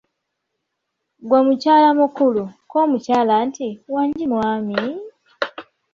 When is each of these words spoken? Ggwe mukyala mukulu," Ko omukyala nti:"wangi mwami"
Ggwe 1.21 1.39
mukyala 1.45 1.89
mukulu," 1.99 2.43
Ko 2.69 2.75
omukyala 2.85 3.33
nti:"wangi 3.47 4.25
mwami" 4.33 4.79